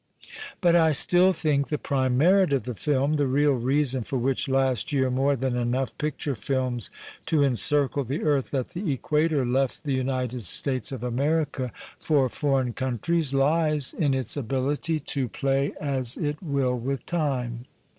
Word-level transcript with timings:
But 0.61 0.75
I 0.75 0.93
still 0.93 1.31
think 1.31 1.67
the 1.67 1.77
prime 1.77 2.17
merit 2.17 2.51
of 2.53 2.63
the 2.63 2.73
lilm— 2.73 3.17
the 3.17 3.27
real 3.27 3.51
reason 3.53 4.01
for 4.01 4.17
which 4.17 4.49
last 4.49 4.91
year 4.91 5.11
more 5.11 5.35
than 5.35 5.55
enough 5.55 5.95
picture 5.99 6.33
films 6.35 6.89
to 7.27 7.43
encircle 7.43 8.03
the 8.03 8.23
earth 8.23 8.51
at 8.55 8.69
the 8.69 8.91
Equator 8.93 9.45
left 9.45 9.83
the 9.83 9.93
United 9.93 10.41
States 10.41 10.91
of 10.91 11.03
America 11.03 11.71
for 11.99 12.29
foreign 12.29 12.73
countries— 12.73 13.31
lies 13.45 13.93
in 13.93 14.15
its 14.15 14.35
ability 14.35 14.97
to 15.01 15.27
228 15.29 15.53
TIME 15.53 15.57
AND 15.59 15.69
THE 15.69 15.69
FILM 15.69 15.91
play 15.93 15.99
as 15.99 16.17
it 16.17 16.41
will 16.41 16.75
with 16.79 17.05
time. 17.05 17.65